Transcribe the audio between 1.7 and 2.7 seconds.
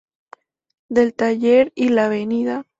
y la Av.